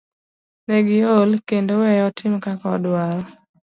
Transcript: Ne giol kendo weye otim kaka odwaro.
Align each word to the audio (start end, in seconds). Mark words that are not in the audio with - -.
Ne 0.65 0.77
giol 0.87 1.31
kendo 1.47 1.73
weye 1.81 2.01
otim 2.09 2.33
kaka 2.43 2.65
odwaro. 2.75 3.23